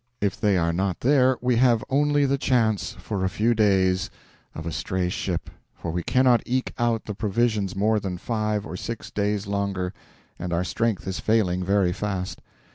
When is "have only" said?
1.57-2.25